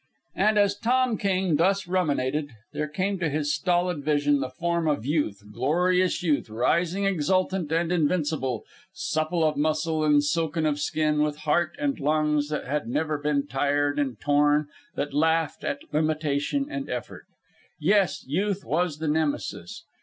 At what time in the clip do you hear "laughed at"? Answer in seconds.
15.13-15.81